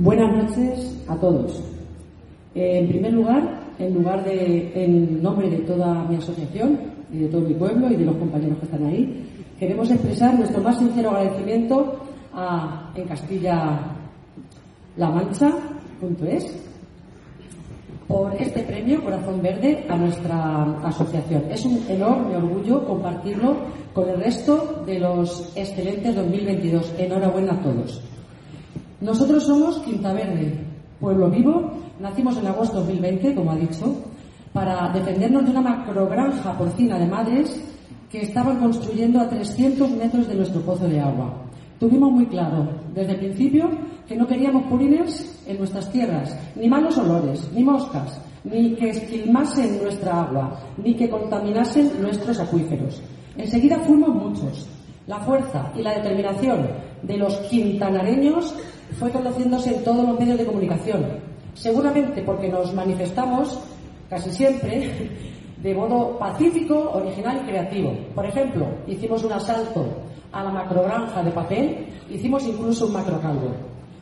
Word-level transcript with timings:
Buenas 0.00 0.32
noches 0.32 0.96
a 1.08 1.16
todos. 1.16 1.60
En 2.54 2.86
primer 2.86 3.12
lugar, 3.12 3.42
en 3.80 3.94
lugar 3.94 4.24
de, 4.24 4.70
en 4.72 5.20
nombre 5.20 5.50
de 5.50 5.56
toda 5.58 6.04
mi 6.04 6.14
asociación 6.14 6.78
y 7.12 7.18
de 7.18 7.26
todo 7.26 7.40
mi 7.40 7.54
pueblo 7.54 7.90
y 7.90 7.96
de 7.96 8.04
los 8.04 8.14
compañeros 8.14 8.58
que 8.58 8.66
están 8.66 8.86
ahí, 8.86 9.28
queremos 9.58 9.90
expresar 9.90 10.38
nuestro 10.38 10.62
más 10.62 10.78
sincero 10.78 11.10
agradecimiento 11.10 11.96
a 12.32 12.92
en 12.94 13.08
Castilla-La 13.08 15.10
Mancha.es 15.10 16.56
por 18.06 18.36
este 18.36 18.62
premio 18.62 19.02
Corazón 19.02 19.42
Verde 19.42 19.84
a 19.88 19.96
nuestra 19.96 20.62
asociación. 20.84 21.42
Es 21.50 21.64
un 21.64 21.82
enorme 21.88 22.36
orgullo 22.36 22.86
compartirlo 22.86 23.56
con 23.92 24.08
el 24.08 24.20
resto 24.20 24.84
de 24.86 25.00
los 25.00 25.52
excelentes 25.56 26.14
2022. 26.14 26.94
Enhorabuena 26.98 27.54
a 27.54 27.62
todos. 27.62 28.00
Nosotros 29.00 29.44
somos 29.44 29.78
Quinta 29.78 30.12
Verde, 30.12 30.58
pueblo 30.98 31.30
vivo. 31.30 31.70
Nacimos 32.00 32.36
en 32.36 32.48
agosto 32.48 32.80
de 32.80 32.94
2020, 32.94 33.34
como 33.36 33.52
ha 33.52 33.56
dicho, 33.56 33.94
para 34.52 34.88
defendernos 34.88 35.44
de 35.44 35.52
una 35.52 35.60
macrogranja 35.60 36.58
porcina 36.58 36.98
de 36.98 37.06
madres 37.06 37.62
que 38.10 38.22
estaban 38.22 38.58
construyendo 38.58 39.20
a 39.20 39.28
300 39.28 39.90
metros 39.92 40.26
de 40.26 40.34
nuestro 40.34 40.62
pozo 40.62 40.88
de 40.88 40.98
agua. 40.98 41.32
Tuvimos 41.78 42.10
muy 42.10 42.26
claro, 42.26 42.68
desde 42.92 43.12
el 43.12 43.18
principio, 43.18 43.70
que 44.08 44.16
no 44.16 44.26
queríamos 44.26 44.64
purines 44.64 45.44
en 45.46 45.58
nuestras 45.58 45.92
tierras, 45.92 46.36
ni 46.56 46.68
malos 46.68 46.98
olores, 46.98 47.48
ni 47.54 47.62
moscas, 47.62 48.20
ni 48.42 48.74
que 48.74 48.90
esquilmasen 48.90 49.80
nuestra 49.80 50.22
agua, 50.22 50.58
ni 50.76 50.94
que 50.94 51.08
contaminasen 51.08 52.02
nuestros 52.02 52.40
acuíferos. 52.40 53.00
Enseguida 53.36 53.78
fuimos 53.78 54.12
muchos. 54.12 54.68
La 55.06 55.20
fuerza 55.20 55.72
y 55.76 55.82
la 55.82 55.94
determinación 55.94 56.87
de 57.02 57.16
los 57.16 57.34
quintanareños 57.48 58.54
fue 58.98 59.10
conociéndose 59.10 59.76
en 59.76 59.84
todos 59.84 60.06
los 60.06 60.18
medios 60.18 60.38
de 60.38 60.46
comunicación. 60.46 61.06
Seguramente 61.54 62.22
porque 62.22 62.48
nos 62.48 62.72
manifestamos 62.72 63.58
casi 64.08 64.30
siempre 64.30 64.90
de 65.62 65.74
modo 65.74 66.18
pacífico, 66.18 66.90
original 66.94 67.40
y 67.42 67.48
creativo. 67.48 67.92
Por 68.14 68.26
ejemplo, 68.26 68.66
hicimos 68.86 69.24
un 69.24 69.32
asalto 69.32 69.86
a 70.32 70.44
la 70.44 70.50
macrogranja 70.50 71.22
de 71.22 71.30
papel, 71.32 71.86
hicimos 72.10 72.46
incluso 72.46 72.86
un 72.86 72.92
macrocaldo. 72.92 73.52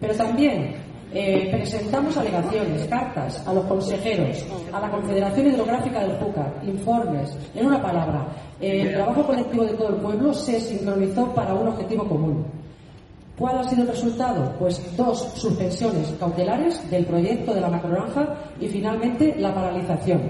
Pero 0.00 0.14
también 0.14 0.74
eh, 1.14 1.48
presentamos 1.52 2.16
alegaciones, 2.16 2.86
cartas 2.88 3.46
a 3.46 3.52
los 3.52 3.64
consejeros, 3.66 4.46
a 4.72 4.80
la 4.80 4.90
Confederación 4.90 5.48
Hidrográfica 5.48 6.00
del 6.00 6.16
Júcar, 6.16 6.54
informes. 6.66 7.36
En 7.54 7.66
una 7.66 7.82
palabra, 7.82 8.26
el 8.60 8.94
trabajo 8.94 9.22
colectivo 9.26 9.64
de 9.64 9.74
todo 9.74 9.90
el 9.90 9.96
pueblo 9.96 10.32
se 10.32 10.58
sincronizó 10.58 11.26
para 11.34 11.52
un 11.52 11.68
objetivo 11.68 12.08
común. 12.08 12.46
¿Cuál 13.38 13.58
ha 13.58 13.64
sido 13.64 13.82
el 13.82 13.88
resultado? 13.88 14.54
Pues 14.58 14.96
dos 14.96 15.32
suspensiones 15.34 16.12
cautelares 16.20 16.88
del 16.90 17.06
proyecto 17.06 17.54
de 17.54 17.60
la 17.60 17.68
macrogranja 17.68 18.28
y 18.60 18.68
finalmente 18.68 19.34
la 19.38 19.54
paralización. 19.54 20.20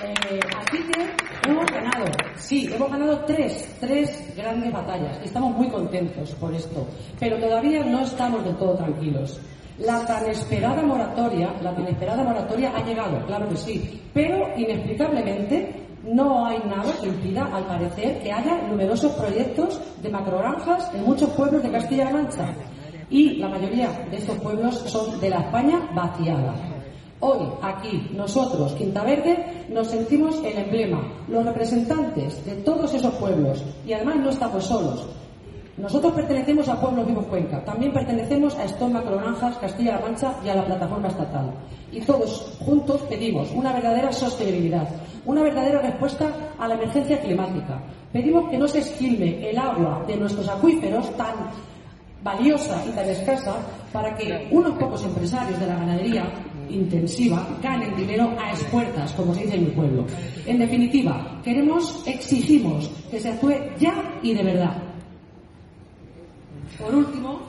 Eh, 0.00 0.40
así 0.56 0.78
que 0.92 1.50
hemos 1.50 1.66
ganado, 1.66 2.04
sí, 2.36 2.70
hemos 2.72 2.90
ganado 2.90 3.18
tres, 3.24 3.76
tres 3.80 4.32
grandes 4.36 4.72
batallas. 4.72 5.18
Estamos 5.24 5.56
muy 5.56 5.68
contentos 5.68 6.30
por 6.32 6.54
esto, 6.54 6.86
pero 7.18 7.38
todavía 7.38 7.82
no 7.84 8.02
estamos 8.02 8.44
del 8.44 8.54
todo 8.56 8.76
tranquilos. 8.76 9.40
La 9.78 10.04
tan 10.04 10.26
esperada 10.26 10.82
moratoria, 10.82 11.52
la 11.62 11.74
tan 11.74 11.86
esperada 11.86 12.22
moratoria 12.22 12.72
ha 12.76 12.84
llegado, 12.84 13.24
claro 13.26 13.48
que 13.48 13.56
sí, 13.56 14.02
pero 14.12 14.48
inexplicablemente 14.56 15.87
no 16.04 16.46
hay 16.46 16.58
nada 16.68 16.92
que 17.00 17.08
impida, 17.08 17.48
al 17.52 17.64
parecer, 17.64 18.20
que 18.22 18.32
haya 18.32 18.62
numerosos 18.68 19.12
proyectos 19.12 19.80
de 20.02 20.08
macrogranjas 20.08 20.92
en 20.94 21.04
muchos 21.04 21.28
pueblos 21.30 21.62
de 21.62 21.70
Castilla-La 21.70 22.10
Mancha. 22.10 22.54
Y 23.10 23.36
la 23.36 23.48
mayoría 23.48 23.88
de 24.10 24.16
estos 24.16 24.38
pueblos 24.38 24.76
son 24.86 25.20
de 25.20 25.30
la 25.30 25.40
España 25.40 25.88
vaciada. 25.94 26.54
Hoy, 27.20 27.48
aquí, 27.62 28.10
nosotros, 28.14 28.74
Quinta 28.74 29.02
Verde, 29.02 29.66
nos 29.70 29.88
sentimos 29.88 30.38
el 30.44 30.56
emblema, 30.56 31.02
los 31.28 31.44
representantes 31.44 32.44
de 32.44 32.54
todos 32.56 32.94
esos 32.94 33.12
pueblos. 33.14 33.64
Y 33.86 33.92
además 33.92 34.16
no 34.16 34.30
estamos 34.30 34.64
solos. 34.64 35.06
Nosotros 35.78 36.12
pertenecemos 36.12 36.68
a 36.68 36.80
Pueblos 36.80 37.06
Vivos 37.06 37.26
Cuenca, 37.26 37.64
también 37.64 37.92
pertenecemos 37.92 38.56
a 38.56 38.64
Stone 38.64 38.94
Macrogranjas, 38.94 39.58
Castilla-La 39.58 40.00
Mancha 40.00 40.34
y 40.44 40.48
a 40.48 40.56
la 40.56 40.64
plataforma 40.64 41.06
estatal. 41.06 41.52
Y 41.92 42.00
todos 42.00 42.56
juntos 42.58 43.00
pedimos 43.02 43.52
una 43.52 43.72
verdadera 43.72 44.12
sostenibilidad, 44.12 44.88
una 45.24 45.42
verdadera 45.42 45.80
respuesta 45.80 46.32
a 46.58 46.66
la 46.66 46.74
emergencia 46.74 47.20
climática. 47.20 47.80
Pedimos 48.12 48.50
que 48.50 48.58
no 48.58 48.66
se 48.66 48.80
esquilme 48.80 49.48
el 49.48 49.56
agua 49.56 50.02
de 50.04 50.16
nuestros 50.16 50.48
acuíferos 50.48 51.16
tan 51.16 51.34
valiosa 52.24 52.82
y 52.84 52.90
tan 52.90 53.08
escasa 53.08 53.54
para 53.92 54.16
que 54.16 54.48
unos 54.50 54.72
pocos 54.78 55.04
empresarios 55.04 55.60
de 55.60 55.66
la 55.68 55.76
ganadería 55.76 56.24
intensiva 56.68 57.46
ganen 57.62 57.96
dinero 57.96 58.36
a 58.36 58.50
espuertas, 58.50 59.12
como 59.12 59.32
se 59.32 59.42
dice 59.42 59.54
en 59.54 59.66
mi 59.66 59.70
pueblo. 59.70 60.04
En 60.44 60.58
definitiva, 60.58 61.38
queremos, 61.44 62.02
exigimos 62.04 62.90
que 63.10 63.20
se 63.20 63.28
actúe 63.28 63.54
ya 63.78 64.18
y 64.24 64.34
de 64.34 64.42
verdad. 64.42 64.87
Por 66.78 66.94
último, 66.94 67.40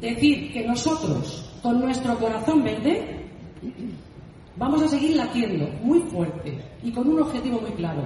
decir 0.00 0.52
que 0.52 0.66
nosotros, 0.66 1.50
con 1.62 1.80
nuestro 1.80 2.18
corazón 2.18 2.62
verde, 2.62 3.26
vamos 4.56 4.82
a 4.82 4.88
seguir 4.88 5.16
latiendo 5.16 5.68
muy 5.82 6.00
fuerte 6.00 6.58
y 6.82 6.92
con 6.92 7.08
un 7.08 7.20
objetivo 7.20 7.60
muy 7.60 7.72
claro. 7.72 8.02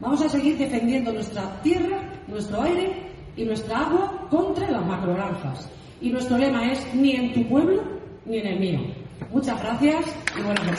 Vamos 0.00 0.22
a 0.22 0.28
seguir 0.28 0.58
defendiendo 0.58 1.12
nuestra 1.12 1.60
tierra, 1.62 2.02
nuestro 2.28 2.62
aire 2.62 2.92
y 3.36 3.44
nuestra 3.44 3.78
agua 3.86 4.26
contra 4.30 4.70
las 4.70 4.84
macrogranjas. 4.86 5.70
Y 6.00 6.10
nuestro 6.10 6.36
lema 6.36 6.70
es 6.70 6.94
ni 6.94 7.12
en 7.12 7.32
tu 7.32 7.46
pueblo 7.48 7.82
ni 8.26 8.38
en 8.38 8.46
el 8.46 8.60
mío. 8.60 8.80
Muchas 9.32 9.60
gracias 9.62 10.04
y 10.38 10.42
buenas 10.42 10.64
noches. 10.64 10.74